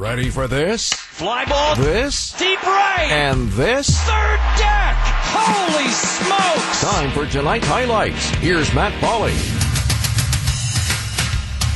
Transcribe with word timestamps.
Ready 0.00 0.30
for 0.30 0.48
this? 0.48 0.90
Fly 0.94 1.44
ball. 1.44 1.76
This? 1.76 2.32
Deep 2.38 2.62
right. 2.62 3.08
And 3.10 3.50
this? 3.50 4.00
Third 4.00 4.40
deck. 4.56 4.96
Holy 5.28 5.88
smokes. 5.88 6.80
Time 6.80 7.10
for 7.10 7.30
tonight's 7.30 7.66
highlights. 7.66 8.30
Here's 8.36 8.72
Matt 8.72 8.94
Pauley. 9.02 9.36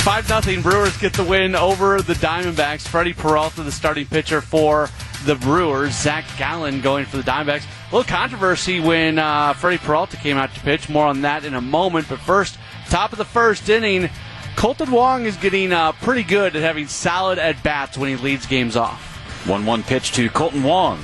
5 0.04 0.42
0 0.42 0.62
Brewers 0.62 0.96
get 0.96 1.12
the 1.12 1.22
win 1.22 1.54
over 1.54 2.00
the 2.00 2.14
Diamondbacks. 2.14 2.88
Freddie 2.88 3.12
Peralta, 3.12 3.62
the 3.62 3.70
starting 3.70 4.06
pitcher 4.06 4.40
for 4.40 4.88
the 5.26 5.34
Brewers. 5.34 5.94
Zach 5.94 6.24
Gallen 6.38 6.80
going 6.80 7.04
for 7.04 7.18
the 7.18 7.22
Diamondbacks. 7.22 7.66
A 7.90 7.94
little 7.94 8.10
controversy 8.10 8.80
when 8.80 9.18
uh, 9.18 9.52
Freddie 9.52 9.76
Peralta 9.76 10.16
came 10.16 10.38
out 10.38 10.54
to 10.54 10.60
pitch. 10.60 10.88
More 10.88 11.04
on 11.04 11.20
that 11.20 11.44
in 11.44 11.52
a 11.52 11.60
moment. 11.60 12.08
But 12.08 12.20
first, 12.20 12.56
top 12.88 13.12
of 13.12 13.18
the 13.18 13.26
first 13.26 13.68
inning, 13.68 14.08
Kolten 14.56 14.90
Wong 14.90 15.24
is 15.24 15.36
getting 15.36 15.72
uh, 15.72 15.92
pretty 15.92 16.22
good 16.22 16.56
at 16.56 16.62
having 16.62 16.86
solid 16.86 17.38
at 17.38 17.62
bats 17.62 17.98
when 17.98 18.08
he 18.08 18.16
leads 18.16 18.46
games 18.46 18.76
off. 18.76 19.46
1 19.46 19.66
1 19.66 19.82
pitch 19.82 20.12
to 20.12 20.28
Kolten 20.30 20.62
Wong. 20.62 20.98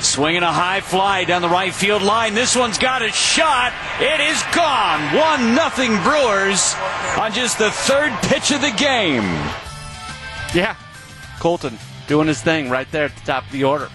Swinging 0.00 0.42
a 0.42 0.52
high 0.52 0.80
fly 0.80 1.24
down 1.24 1.42
the 1.42 1.48
right 1.48 1.72
field 1.72 2.02
line. 2.02 2.34
This 2.34 2.56
one's 2.56 2.78
got 2.78 3.02
a 3.02 3.10
shot. 3.10 3.72
It 4.00 4.20
is 4.20 4.42
gone. 4.54 5.14
1 5.14 5.54
nothing 5.54 5.96
Brewers 6.02 6.74
on 7.18 7.32
just 7.32 7.58
the 7.58 7.70
third 7.70 8.12
pitch 8.22 8.50
of 8.50 8.60
the 8.60 8.72
game. 8.76 9.24
Yeah, 10.54 10.74
Kolten 11.38 11.78
doing 12.08 12.26
his 12.26 12.42
thing 12.42 12.70
right 12.70 12.90
there 12.90 13.04
at 13.04 13.14
the 13.14 13.20
top 13.22 13.46
of 13.46 13.52
the 13.52 13.64
order. 13.64 13.88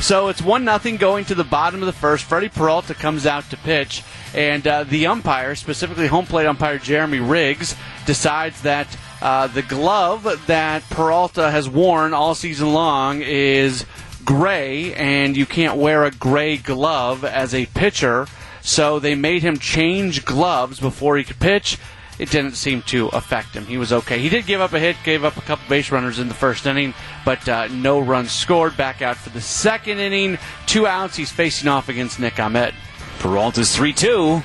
So 0.00 0.28
it's 0.28 0.40
1 0.40 0.64
0 0.64 0.96
going 0.96 1.26
to 1.26 1.34
the 1.34 1.44
bottom 1.44 1.82
of 1.82 1.86
the 1.86 1.92
first. 1.92 2.24
Freddie 2.24 2.48
Peralta 2.48 2.94
comes 2.94 3.26
out 3.26 3.48
to 3.50 3.56
pitch, 3.58 4.02
and 4.34 4.66
uh, 4.66 4.84
the 4.84 5.06
umpire, 5.06 5.54
specifically 5.54 6.06
home 6.06 6.24
plate 6.24 6.46
umpire 6.46 6.78
Jeremy 6.78 7.20
Riggs, 7.20 7.76
decides 8.06 8.62
that 8.62 8.96
uh, 9.20 9.46
the 9.48 9.62
glove 9.62 10.46
that 10.46 10.88
Peralta 10.88 11.50
has 11.50 11.68
worn 11.68 12.14
all 12.14 12.34
season 12.34 12.72
long 12.72 13.20
is 13.20 13.84
gray, 14.24 14.94
and 14.94 15.36
you 15.36 15.44
can't 15.44 15.76
wear 15.76 16.04
a 16.04 16.10
gray 16.10 16.56
glove 16.56 17.22
as 17.22 17.54
a 17.54 17.66
pitcher. 17.66 18.26
So 18.62 18.98
they 18.98 19.14
made 19.14 19.42
him 19.42 19.58
change 19.58 20.24
gloves 20.24 20.80
before 20.80 21.18
he 21.18 21.24
could 21.24 21.40
pitch. 21.40 21.78
It 22.20 22.30
didn't 22.30 22.52
seem 22.52 22.82
to 22.82 23.08
affect 23.08 23.54
him. 23.54 23.64
He 23.64 23.78
was 23.78 23.94
okay. 23.94 24.18
He 24.18 24.28
did 24.28 24.44
give 24.44 24.60
up 24.60 24.74
a 24.74 24.78
hit, 24.78 24.96
gave 25.04 25.24
up 25.24 25.38
a 25.38 25.40
couple 25.40 25.66
base 25.70 25.90
runners 25.90 26.18
in 26.18 26.28
the 26.28 26.34
first 26.34 26.66
inning, 26.66 26.92
but 27.24 27.48
uh, 27.48 27.68
no 27.68 27.98
runs 27.98 28.30
scored. 28.30 28.76
Back 28.76 29.00
out 29.00 29.16
for 29.16 29.30
the 29.30 29.40
second 29.40 30.00
inning. 30.00 30.36
Two 30.66 30.86
outs. 30.86 31.16
He's 31.16 31.32
facing 31.32 31.66
off 31.66 31.88
against 31.88 32.20
Nick 32.20 32.38
Ahmed. 32.38 32.74
Peralta's 33.20 33.74
3 33.74 33.94
2. 33.94 34.42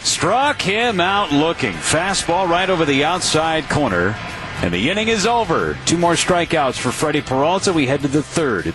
Struck 0.00 0.60
him 0.60 1.00
out 1.00 1.32
looking. 1.32 1.72
Fastball 1.72 2.46
right 2.46 2.68
over 2.68 2.84
the 2.84 3.04
outside 3.04 3.70
corner. 3.70 4.14
And 4.60 4.74
the 4.74 4.90
inning 4.90 5.08
is 5.08 5.24
over. 5.24 5.78
Two 5.86 5.96
more 5.96 6.12
strikeouts 6.12 6.78
for 6.78 6.90
Freddie 6.90 7.22
Peralta. 7.22 7.72
We 7.72 7.86
head 7.86 8.02
to 8.02 8.08
the 8.08 8.22
third. 8.22 8.74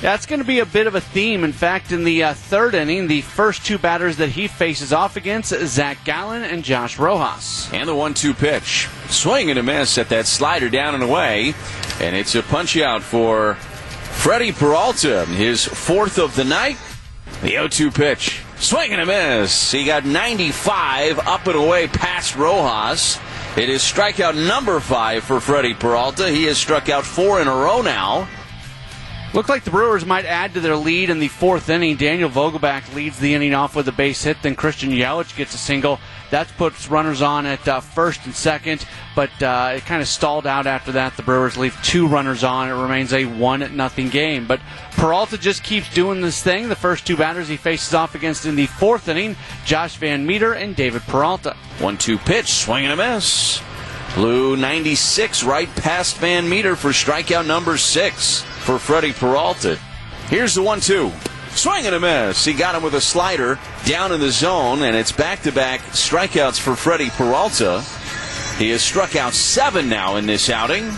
That's 0.00 0.24
going 0.24 0.40
to 0.40 0.46
be 0.46 0.60
a 0.60 0.66
bit 0.66 0.86
of 0.86 0.94
a 0.94 1.00
theme. 1.00 1.44
In 1.44 1.52
fact, 1.52 1.92
in 1.92 2.04
the 2.04 2.24
uh, 2.24 2.34
third 2.34 2.74
inning, 2.74 3.06
the 3.06 3.20
first 3.20 3.66
two 3.66 3.76
batters 3.76 4.16
that 4.16 4.30
he 4.30 4.48
faces 4.48 4.94
off 4.94 5.16
against, 5.16 5.50
Zach 5.66 6.02
Gallen 6.04 6.42
and 6.42 6.64
Josh 6.64 6.98
Rojas. 6.98 7.70
And 7.70 7.86
the 7.86 7.94
one 7.94 8.14
two 8.14 8.32
pitch. 8.32 8.88
Swing 9.08 9.50
and 9.50 9.58
a 9.58 9.62
miss 9.62 9.98
at 9.98 10.08
that 10.08 10.26
slider 10.26 10.70
down 10.70 10.94
and 10.94 11.02
away. 11.02 11.54
And 12.00 12.16
it's 12.16 12.34
a 12.34 12.42
punch 12.42 12.78
out 12.78 13.02
for 13.02 13.56
Freddie 13.56 14.52
Peralta, 14.52 15.26
his 15.26 15.66
fourth 15.66 16.18
of 16.18 16.34
the 16.34 16.44
night. 16.44 16.78
The 17.42 17.50
0 17.50 17.68
2 17.68 17.90
pitch. 17.90 18.42
Swing 18.58 18.92
and 18.92 19.02
a 19.02 19.06
miss. 19.06 19.70
He 19.70 19.84
got 19.84 20.06
95 20.06 21.18
up 21.20 21.46
and 21.46 21.56
away 21.56 21.88
past 21.88 22.36
Rojas. 22.36 23.18
It 23.56 23.68
is 23.68 23.82
strikeout 23.82 24.46
number 24.46 24.80
five 24.80 25.24
for 25.24 25.40
Freddie 25.40 25.74
Peralta. 25.74 26.28
He 26.28 26.44
has 26.44 26.56
struck 26.56 26.88
out 26.88 27.04
four 27.04 27.40
in 27.40 27.48
a 27.48 27.54
row 27.54 27.82
now. 27.82 28.28
Looked 29.32 29.48
like 29.48 29.62
the 29.62 29.70
Brewers 29.70 30.04
might 30.04 30.24
add 30.24 30.54
to 30.54 30.60
their 30.60 30.74
lead 30.74 31.08
in 31.08 31.20
the 31.20 31.28
fourth 31.28 31.68
inning. 31.68 31.94
Daniel 31.94 32.28
Vogelbach 32.28 32.92
leads 32.96 33.20
the 33.20 33.32
inning 33.32 33.54
off 33.54 33.76
with 33.76 33.86
a 33.86 33.92
base 33.92 34.24
hit. 34.24 34.42
Then 34.42 34.56
Christian 34.56 34.90
Yelich 34.90 35.36
gets 35.36 35.54
a 35.54 35.58
single. 35.58 36.00
That 36.30 36.48
puts 36.56 36.88
runners 36.88 37.22
on 37.22 37.46
at 37.46 37.66
uh, 37.68 37.78
first 37.78 38.24
and 38.24 38.34
second, 38.34 38.84
but 39.14 39.30
uh, 39.40 39.74
it 39.76 39.86
kind 39.86 40.02
of 40.02 40.08
stalled 40.08 40.48
out 40.48 40.66
after 40.66 40.90
that. 40.92 41.16
The 41.16 41.22
Brewers 41.22 41.56
leave 41.56 41.80
two 41.80 42.08
runners 42.08 42.42
on. 42.42 42.68
It 42.68 42.72
remains 42.72 43.12
a 43.12 43.24
one 43.24 43.76
nothing 43.76 44.08
game. 44.08 44.48
But 44.48 44.60
Peralta 44.92 45.38
just 45.38 45.62
keeps 45.62 45.94
doing 45.94 46.20
this 46.20 46.42
thing. 46.42 46.68
The 46.68 46.74
first 46.74 47.06
two 47.06 47.16
batters 47.16 47.46
he 47.46 47.56
faces 47.56 47.94
off 47.94 48.16
against 48.16 48.46
in 48.46 48.56
the 48.56 48.66
fourth 48.66 49.06
inning, 49.06 49.36
Josh 49.64 49.96
VanMeter 49.96 50.56
and 50.56 50.74
David 50.74 51.02
Peralta. 51.02 51.56
One 51.78 51.98
two 51.98 52.18
pitch, 52.18 52.48
swing 52.48 52.84
and 52.84 53.00
a 53.00 53.14
miss. 53.14 53.62
Blue 54.16 54.56
96 54.56 55.44
right 55.44 55.68
past 55.76 56.16
VanMeter 56.16 56.76
for 56.76 56.90
strikeout 56.90 57.46
number 57.46 57.76
six 57.76 58.44
for 58.70 58.78
Freddie 58.78 59.12
Peralta. 59.12 59.76
Here's 60.28 60.54
the 60.54 60.62
one 60.62 60.78
two. 60.78 61.10
Swing 61.50 61.86
and 61.86 61.94
a 61.96 61.98
miss. 61.98 62.44
He 62.44 62.52
got 62.52 62.76
him 62.76 62.84
with 62.84 62.94
a 62.94 63.00
slider 63.00 63.58
down 63.84 64.12
in 64.12 64.20
the 64.20 64.30
zone, 64.30 64.84
and 64.84 64.94
it's 64.94 65.10
back 65.10 65.42
to 65.42 65.50
back 65.50 65.80
strikeouts 65.80 66.60
for 66.60 66.76
Freddie 66.76 67.10
Peralta. 67.10 67.82
He 68.58 68.70
has 68.70 68.80
struck 68.80 69.16
out 69.16 69.32
seven 69.32 69.88
now 69.88 70.14
in 70.14 70.26
this 70.26 70.48
outing. 70.48 70.88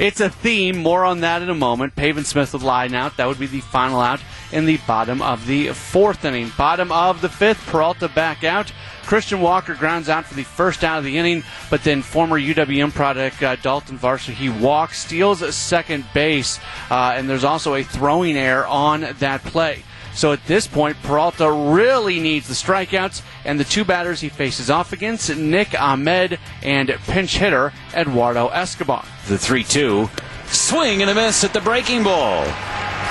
It's 0.00 0.20
a 0.22 0.30
theme. 0.30 0.78
More 0.78 1.04
on 1.04 1.20
that 1.20 1.42
in 1.42 1.50
a 1.50 1.54
moment. 1.54 1.94
Pavin 1.94 2.24
Smith 2.24 2.54
with 2.54 2.62
line 2.62 2.94
out. 2.94 3.18
That 3.18 3.28
would 3.28 3.38
be 3.38 3.46
the 3.46 3.60
final 3.60 4.00
out 4.00 4.22
in 4.50 4.64
the 4.64 4.78
bottom 4.86 5.20
of 5.20 5.46
the 5.46 5.74
fourth 5.74 6.24
inning. 6.24 6.50
Bottom 6.56 6.90
of 6.90 7.20
the 7.20 7.28
fifth, 7.28 7.66
Peralta 7.66 8.08
back 8.08 8.42
out. 8.42 8.72
Christian 9.04 9.42
Walker 9.42 9.74
grounds 9.74 10.08
out 10.08 10.24
for 10.24 10.32
the 10.32 10.42
first 10.42 10.84
out 10.84 10.96
of 10.96 11.04
the 11.04 11.18
inning, 11.18 11.44
but 11.68 11.84
then 11.84 12.00
former 12.00 12.40
UWM 12.40 12.94
product 12.94 13.42
uh, 13.42 13.56
Dalton 13.56 13.98
Varsho 13.98 14.32
he 14.32 14.48
walks, 14.48 15.00
steals 15.00 15.54
second 15.54 16.06
base, 16.14 16.58
uh, 16.90 17.12
and 17.14 17.28
there's 17.28 17.44
also 17.44 17.74
a 17.74 17.82
throwing 17.82 18.38
error 18.38 18.66
on 18.66 19.02
that 19.18 19.44
play. 19.44 19.82
So 20.14 20.32
at 20.32 20.44
this 20.46 20.66
point, 20.66 20.96
Peralta 21.02 21.50
really 21.50 22.20
needs 22.20 22.48
the 22.48 22.54
strikeouts, 22.54 23.22
and 23.44 23.60
the 23.60 23.64
two 23.64 23.84
batters 23.84 24.20
he 24.20 24.28
faces 24.28 24.70
off 24.70 24.92
against 24.92 25.34
Nick 25.36 25.78
Ahmed 25.80 26.38
and 26.62 26.88
pinch 27.06 27.36
hitter 27.36 27.72
Eduardo 27.94 28.48
Escobar. 28.48 29.04
The 29.30 29.38
3 29.38 29.62
2. 29.62 30.10
Swing 30.48 31.02
and 31.02 31.08
a 31.08 31.14
miss 31.14 31.44
at 31.44 31.52
the 31.52 31.60
breaking 31.60 32.02
ball. 32.02 32.42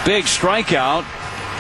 Big 0.06 0.26
strikeout 0.26 1.06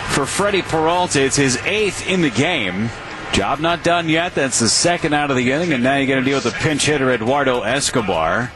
for 0.09 0.25
Freddie 0.25 0.63
Peralta. 0.63 1.23
It's 1.23 1.37
his 1.37 1.55
eighth 1.63 2.05
in 2.09 2.19
the 2.19 2.29
game. 2.29 2.89
Job 3.31 3.61
not 3.61 3.85
done 3.85 4.09
yet. 4.09 4.35
That's 4.35 4.59
the 4.59 4.67
second 4.67 5.13
out 5.13 5.31
of 5.31 5.37
the 5.37 5.53
inning, 5.53 5.71
and 5.71 5.81
now 5.81 5.95
you're 5.95 6.07
going 6.07 6.19
to 6.19 6.29
deal 6.29 6.35
with 6.35 6.43
the 6.43 6.59
pinch 6.59 6.87
hitter 6.87 7.09
Eduardo 7.09 7.61
Escobar. 7.61 8.51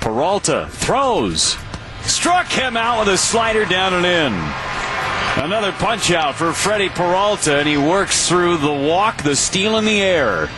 Peralta 0.00 0.68
throws. 0.70 1.58
Struck 2.00 2.46
him 2.46 2.78
out 2.78 3.00
with 3.00 3.14
a 3.14 3.18
slider 3.18 3.66
down 3.66 3.92
and 3.92 4.06
in. 4.06 5.44
Another 5.44 5.72
punch 5.72 6.10
out 6.10 6.34
for 6.34 6.54
Freddie 6.54 6.88
Peralta, 6.88 7.58
and 7.58 7.68
he 7.68 7.76
works 7.76 8.26
through 8.26 8.56
the 8.56 8.72
walk, 8.72 9.22
the 9.22 9.36
steal 9.36 9.76
in 9.76 9.84
the 9.84 10.00
air. 10.00 10.48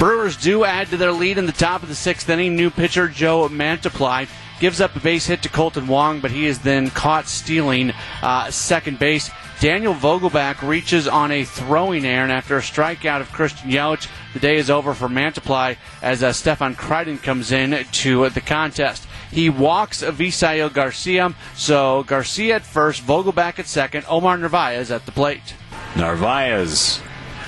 Brewers 0.00 0.38
do 0.38 0.64
add 0.64 0.88
to 0.88 0.96
their 0.96 1.12
lead 1.12 1.36
in 1.36 1.44
the 1.44 1.52
top 1.52 1.82
of 1.82 1.90
the 1.90 1.94
sixth 1.94 2.26
inning. 2.30 2.56
New 2.56 2.70
pitcher 2.70 3.06
Joe 3.06 3.46
Mantiply 3.50 4.30
gives 4.58 4.80
up 4.80 4.96
a 4.96 4.98
base 4.98 5.26
hit 5.26 5.42
to 5.42 5.50
Kolten 5.50 5.88
Wong, 5.88 6.20
but 6.20 6.30
he 6.30 6.46
is 6.46 6.60
then 6.60 6.88
caught 6.88 7.26
stealing 7.28 7.92
uh, 8.22 8.50
second 8.50 8.98
base. 8.98 9.30
Daniel 9.60 9.92
Vogelbach 9.92 10.66
reaches 10.66 11.06
on 11.06 11.30
a 11.30 11.44
throwing 11.44 12.06
error, 12.06 12.22
and 12.22 12.32
after 12.32 12.56
a 12.56 12.62
strikeout 12.62 13.20
of 13.20 13.30
Christian 13.30 13.70
Yelich, 13.70 14.08
the 14.32 14.38
day 14.38 14.56
is 14.56 14.70
over 14.70 14.94
for 14.94 15.06
Mantiply 15.06 15.76
as 16.00 16.22
uh, 16.22 16.32
Stefan 16.32 16.76
Crichton 16.76 17.18
comes 17.18 17.52
in 17.52 17.84
to 17.84 18.30
the 18.30 18.40
contest. 18.40 19.06
He 19.30 19.50
walks 19.50 20.02
Avisail 20.02 20.72
Garcia, 20.72 21.34
so 21.54 22.04
Garcia 22.04 22.56
at 22.56 22.64
first, 22.64 23.02
Vogelbach 23.02 23.58
at 23.58 23.66
second, 23.66 24.06
Omar 24.08 24.38
Narvaez 24.38 24.90
at 24.90 25.04
the 25.04 25.12
plate. 25.12 25.54
Narvaez 25.94 27.02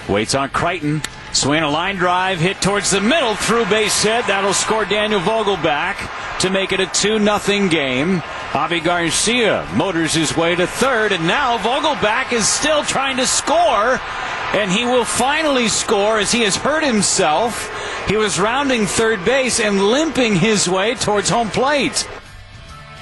waits 0.07 0.35
on 0.35 0.51
Crichton. 0.51 1.01
Swing 1.33 1.63
a 1.63 1.71
line 1.71 1.97
drive, 1.97 2.41
hit 2.41 2.61
towards 2.61 2.91
the 2.91 3.01
middle, 3.01 3.35
through 3.35 3.65
base 3.65 4.03
hit. 4.03 4.27
That'll 4.27 4.53
score 4.53 4.85
Daniel 4.85 5.21
Vogelbach 5.21 6.41
to 6.41 6.51
make 6.51 6.73
it 6.73 6.81
a 6.81 6.87
2 6.87 7.19
0 7.25 7.69
game. 7.69 8.23
Avi 8.53 8.81
Garcia 8.81 9.67
motors 9.75 10.13
his 10.13 10.37
way 10.37 10.55
to 10.55 10.67
third, 10.67 11.11
and 11.11 11.27
now 11.27 11.57
Vogelbach 11.57 12.35
is 12.35 12.47
still 12.47 12.85
trying 12.85 13.17
to 13.17 13.27
score, 13.27 13.99
and 14.53 14.71
he 14.71 14.85
will 14.85 15.07
finally 15.07 15.69
score 15.69 16.19
as 16.19 16.31
he 16.31 16.43
has 16.43 16.55
hurt 16.55 16.85
himself. 16.85 17.71
He 18.09 18.19
was 18.19 18.39
rounding 18.39 18.85
third 18.85 19.25
base 19.25 19.59
and 19.59 19.83
limping 19.83 20.37
his 20.37 20.69
way 20.69 20.95
towards 20.97 21.31
home 21.31 21.49
plate. 21.49 22.07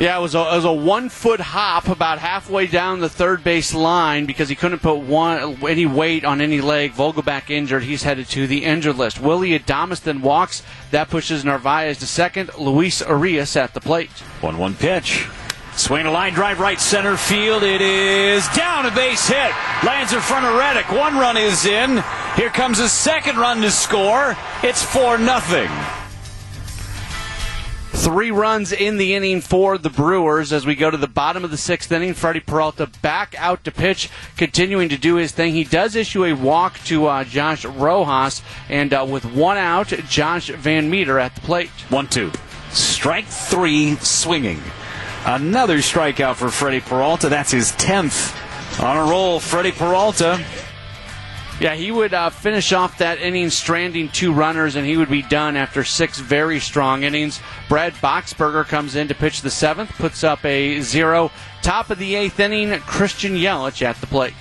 Yeah, 0.00 0.16
it 0.16 0.22
was, 0.22 0.34
a, 0.34 0.38
it 0.38 0.56
was 0.56 0.64
a 0.64 0.72
one 0.72 1.10
foot 1.10 1.40
hop 1.40 1.86
about 1.88 2.20
halfway 2.20 2.66
down 2.66 3.00
the 3.00 3.08
third 3.10 3.44
base 3.44 3.74
line 3.74 4.24
because 4.24 4.48
he 4.48 4.54
couldn't 4.54 4.78
put 4.78 4.94
one 4.94 5.62
any 5.68 5.84
weight 5.84 6.24
on 6.24 6.40
any 6.40 6.62
leg. 6.62 6.94
Vogelbach 6.94 7.50
injured. 7.50 7.82
He's 7.82 8.02
headed 8.02 8.26
to 8.28 8.46
the 8.46 8.64
injured 8.64 8.96
list. 8.96 9.20
Willy 9.20 9.50
Adames 9.58 10.00
then 10.00 10.22
walks. 10.22 10.62
That 10.90 11.10
pushes 11.10 11.44
Narvaez 11.44 11.98
to 11.98 12.06
second. 12.06 12.50
Luis 12.56 13.02
Urias 13.02 13.56
at 13.56 13.74
the 13.74 13.80
plate. 13.82 14.08
1 14.40 14.56
1 14.56 14.74
pitch. 14.76 15.28
Swing 15.76 16.06
a 16.06 16.10
line 16.10 16.32
drive 16.32 16.60
right 16.60 16.80
center 16.80 17.18
field. 17.18 17.62
It 17.62 17.82
is 17.82 18.48
down 18.56 18.86
a 18.86 18.90
base 18.92 19.28
hit. 19.28 19.52
Lands 19.84 20.14
in 20.14 20.20
front 20.20 20.46
of 20.46 20.54
Reddick. 20.54 20.90
One 20.90 21.18
run 21.18 21.36
is 21.36 21.66
in. 21.66 22.02
Here 22.36 22.48
comes 22.48 22.78
a 22.78 22.88
second 22.88 23.36
run 23.36 23.60
to 23.60 23.70
score. 23.70 24.34
It's 24.62 24.82
4 24.82 25.18
nothing. 25.18 25.68
Three 27.92 28.30
runs 28.30 28.72
in 28.72 28.98
the 28.98 29.14
inning 29.14 29.40
for 29.40 29.76
the 29.76 29.90
Brewers 29.90 30.52
as 30.52 30.64
we 30.64 30.74
go 30.74 30.90
to 30.90 30.96
the 30.96 31.08
bottom 31.08 31.44
of 31.44 31.50
the 31.50 31.56
sixth 31.56 31.90
inning. 31.90 32.14
Freddie 32.14 32.40
Peralta 32.40 32.86
back 33.02 33.34
out 33.36 33.64
to 33.64 33.72
pitch, 33.72 34.08
continuing 34.36 34.88
to 34.88 34.96
do 34.96 35.16
his 35.16 35.32
thing. 35.32 35.54
He 35.54 35.64
does 35.64 35.96
issue 35.96 36.24
a 36.24 36.32
walk 36.32 36.78
to 36.84 37.06
uh, 37.06 37.24
Josh 37.24 37.64
Rojas, 37.64 38.42
and 38.68 38.94
uh, 38.94 39.06
with 39.08 39.24
one 39.24 39.58
out, 39.58 39.88
Josh 40.08 40.50
VanMeter 40.50 41.20
at 41.20 41.34
the 41.34 41.40
plate. 41.40 41.70
One, 41.88 42.06
two. 42.06 42.30
Strike 42.70 43.26
three, 43.26 43.96
swinging. 43.96 44.62
Another 45.26 45.78
strikeout 45.78 46.36
for 46.36 46.48
Freddie 46.48 46.80
Peralta. 46.80 47.28
That's 47.28 47.50
his 47.50 47.72
10th 47.72 48.80
on 48.82 48.96
a 48.96 49.10
roll. 49.10 49.40
Freddie 49.40 49.72
Peralta 49.72 50.42
Yeah, 51.60 51.74
he 51.74 51.90
would 51.90 52.14
uh, 52.14 52.30
finish 52.30 52.72
off 52.72 52.96
that 52.98 53.20
inning 53.20 53.50
stranding 53.50 54.08
two 54.08 54.32
runners, 54.32 54.76
and 54.76 54.86
he 54.86 54.96
would 54.96 55.10
be 55.10 55.20
done 55.20 55.58
after 55.58 55.84
six 55.84 56.18
very 56.18 56.58
strong 56.58 57.02
innings. 57.02 57.38
Brad 57.68 57.92
Boxberger 57.94 58.64
comes 58.66 58.96
in 58.96 59.08
to 59.08 59.14
pitch 59.14 59.42
the 59.42 59.50
seventh, 59.50 59.90
puts 59.90 60.24
up 60.24 60.42
a 60.46 60.80
zero. 60.80 61.30
Top 61.60 61.90
of 61.90 61.98
the 61.98 62.14
eighth 62.14 62.40
inning, 62.40 62.80
Christian 62.80 63.34
Yelich 63.34 63.82
at 63.82 63.96
the 64.00 64.06
plate. 64.06 64.32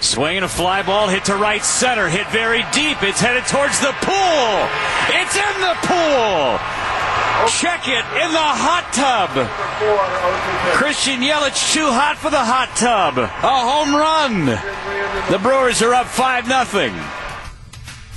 Swinging 0.00 0.42
a 0.42 0.48
fly 0.48 0.82
ball, 0.82 1.06
hit 1.08 1.24
to 1.26 1.36
right 1.36 1.62
center, 1.62 2.08
hit 2.08 2.26
very 2.28 2.64
deep. 2.72 3.00
It's 3.00 3.20
headed 3.20 3.46
towards 3.46 3.78
the 3.78 3.94
pool. 4.02 4.68
It's 5.14 5.36
in 5.36 5.60
the 5.62 5.76
pool. 5.86 6.58
Check 7.60 7.86
it 7.86 8.04
in 8.18 8.32
the 8.32 8.50
hot 8.58 8.90
tub. 8.92 9.30
Christian 10.76 11.20
Yelich 11.20 11.72
too 11.72 11.86
hot 11.86 12.16
for 12.18 12.28
the 12.28 12.42
hot 12.42 12.74
tub. 12.76 13.18
A 13.18 13.28
home 13.30 13.94
run. 13.94 14.75
The 15.30 15.38
Brewers 15.38 15.82
are 15.82 15.92
up 15.92 16.06
5 16.06 16.48
nothing. 16.48 16.94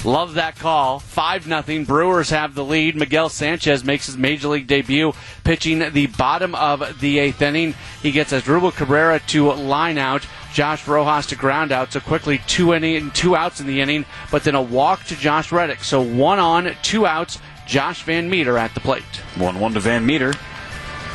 Love 0.05 0.35
that 0.35 0.57
call. 0.57 0.99
5 0.99 1.43
0. 1.45 1.85
Brewers 1.85 2.29
have 2.29 2.53
the 2.53 2.63
lead. 2.63 2.95
Miguel 2.95 3.29
Sanchez 3.29 3.83
makes 3.83 4.05
his 4.05 4.15
major 4.15 4.47
league 4.47 4.67
debut 4.67 5.13
pitching 5.43 5.79
the 5.91 6.05
bottom 6.05 6.53
of 6.53 6.99
the 7.01 7.17
eighth 7.17 7.41
inning. 7.41 7.73
He 8.03 8.11
gets 8.11 8.31
Asdrubal 8.31 8.75
Cabrera 8.75 9.19
to 9.27 9.51
line 9.53 9.97
out. 9.97 10.25
Josh 10.53 10.87
Rojas 10.87 11.25
to 11.27 11.35
ground 11.35 11.71
out. 11.71 11.91
So 11.91 11.99
quickly 11.99 12.41
two 12.47 12.73
inning, 12.73 13.11
two 13.11 13.35
outs 13.35 13.59
in 13.59 13.65
the 13.65 13.81
inning, 13.81 14.05
but 14.29 14.43
then 14.43 14.55
a 14.55 14.61
walk 14.61 15.03
to 15.05 15.15
Josh 15.15 15.51
Reddick. 15.51 15.83
So 15.83 16.01
one 16.01 16.39
on, 16.39 16.75
two 16.83 17.05
outs. 17.07 17.39
Josh 17.65 18.05
VanMeter 18.05 18.59
at 18.59 18.73
the 18.73 18.79
plate. 18.79 19.03
1 19.35 19.59
1 19.59 19.73
to 19.73 19.79
VanMeter. 19.79 20.39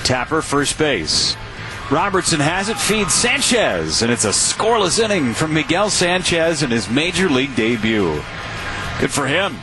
Tapper, 0.02 0.42
first 0.42 0.76
base. 0.76 1.36
Robertson 1.90 2.40
has 2.40 2.70
it, 2.70 2.78
feeds 2.78 3.12
Sanchez, 3.12 4.00
and 4.00 4.10
it's 4.10 4.24
a 4.24 4.30
scoreless 4.30 4.98
inning 4.98 5.34
from 5.34 5.52
Miguel 5.52 5.90
Sanchez 5.90 6.62
in 6.62 6.70
his 6.70 6.88
major 6.88 7.28
league 7.28 7.54
debut. 7.54 8.22
Good 8.98 9.10
for 9.10 9.26
him. 9.26 9.56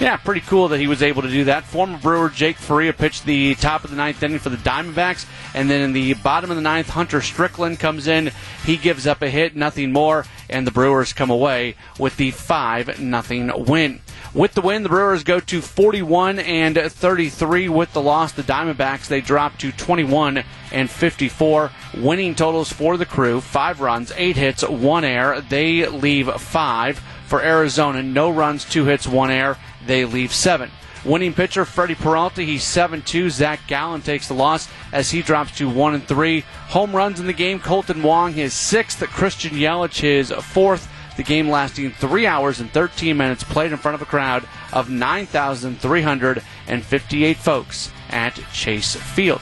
Yeah, 0.00 0.16
pretty 0.16 0.40
cool 0.40 0.68
that 0.68 0.80
he 0.80 0.88
was 0.88 1.02
able 1.02 1.22
to 1.22 1.28
do 1.28 1.44
that. 1.44 1.64
Former 1.64 1.98
Brewer 1.98 2.28
Jake 2.28 2.56
Faria 2.56 2.92
pitched 2.92 3.24
the 3.24 3.54
top 3.54 3.84
of 3.84 3.90
the 3.90 3.96
ninth 3.96 4.20
inning 4.24 4.40
for 4.40 4.50
the 4.50 4.56
Diamondbacks, 4.56 5.24
and 5.54 5.70
then 5.70 5.82
in 5.82 5.92
the 5.92 6.14
bottom 6.14 6.50
of 6.50 6.56
the 6.56 6.62
ninth, 6.62 6.90
Hunter 6.90 7.20
Strickland 7.20 7.78
comes 7.78 8.08
in. 8.08 8.32
He 8.64 8.76
gives 8.76 9.06
up 9.06 9.22
a 9.22 9.30
hit, 9.30 9.54
nothing 9.54 9.92
more, 9.92 10.26
and 10.50 10.66
the 10.66 10.72
Brewers 10.72 11.12
come 11.12 11.30
away 11.30 11.76
with 11.96 12.16
the 12.16 12.32
five 12.32 12.98
nothing 12.98 13.52
win. 13.66 14.00
With 14.34 14.54
the 14.54 14.62
win, 14.62 14.82
the 14.82 14.88
Brewers 14.88 15.22
go 15.22 15.38
to 15.38 15.62
41 15.62 16.40
and 16.40 16.76
33. 16.76 17.68
With 17.68 17.92
the 17.92 18.02
loss, 18.02 18.32
the 18.32 18.42
Diamondbacks 18.42 19.06
they 19.06 19.20
drop 19.20 19.56
to 19.58 19.70
21 19.70 20.42
and 20.72 20.90
54. 20.90 21.70
Winning 21.98 22.34
totals 22.34 22.72
for 22.72 22.96
the 22.96 23.06
crew: 23.06 23.40
five 23.40 23.80
runs, 23.80 24.12
eight 24.16 24.36
hits, 24.36 24.66
one 24.66 25.04
error. 25.04 25.40
They 25.40 25.86
leave 25.86 26.28
five. 26.40 27.00
For 27.26 27.42
Arizona, 27.42 28.02
no 28.02 28.28
runs, 28.28 28.64
two 28.64 28.86
hits, 28.86 29.06
one 29.06 29.30
error. 29.30 29.56
They 29.86 30.04
leave 30.04 30.32
seven. 30.32 30.72
Winning 31.04 31.32
pitcher 31.32 31.64
Freddie 31.64 31.94
Peralta, 31.94 32.42
he's 32.42 32.64
7-2. 32.64 33.30
Zach 33.30 33.60
Gallen 33.66 34.00
takes 34.00 34.26
the 34.26 34.34
loss 34.34 34.68
as 34.90 35.10
he 35.10 35.20
drops 35.20 35.56
to 35.58 35.68
1 35.68 35.94
and 35.94 36.08
3. 36.08 36.40
Home 36.68 36.96
runs 36.96 37.20
in 37.20 37.26
the 37.26 37.32
game, 37.32 37.60
Kolten 37.60 38.02
Wong 38.02 38.32
his 38.32 38.54
sixth, 38.54 39.00
Christian 39.10 39.54
Yelich 39.54 40.00
his 40.00 40.32
fourth. 40.32 40.88
The 41.16 41.22
game 41.22 41.48
lasting 41.48 41.92
3 41.92 42.26
hours 42.26 42.60
and 42.60 42.70
13 42.70 43.16
minutes, 43.16 43.42
played 43.44 43.72
in 43.72 43.78
front 43.78 43.94
of 43.94 44.02
a 44.02 44.06
crowd 44.06 44.46
of 44.72 44.90
9,358 44.90 47.36
folks 47.36 47.92
at 48.10 48.34
Chase 48.52 48.96
Field. 48.96 49.40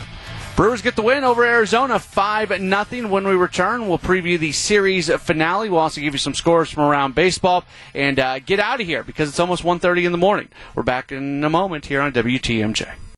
Brewers 0.55 0.83
get 0.83 0.97
the 0.97 1.03
win 1.03 1.25
over 1.25 1.47
Arizona 1.47 1.99
5 1.99 2.49
0. 2.51 3.09
When 3.09 3.27
we 3.27 3.35
return, 3.35 3.89
we'll 3.89 3.99
preview 3.99 4.39
the 4.39 4.53
series 4.53 5.09
finale. 5.09 5.71
We'll 5.71 5.81
also 5.81 6.03
give 6.03 6.13
you 6.13 6.19
some 6.19 6.35
scores 6.35 6.71
from 6.71 6.83
around 6.85 7.15
baseball 7.15 7.65
and 7.95 8.19
uh, 8.19 8.39
get 8.39 8.61
out 8.61 8.81
of 8.81 8.87
here 8.87 9.03
because 9.03 9.31
it's 9.31 9.41
almost 9.41 9.63
1.30 9.63 10.05
in 10.05 10.13
the 10.13 10.19
morning. 10.19 10.49
We're 10.75 10.83
back 10.83 11.11
in 11.11 11.43
a 11.43 11.49
moment 11.49 11.87
here 11.87 12.03
on 12.03 12.13
WTMJ. 12.13 13.03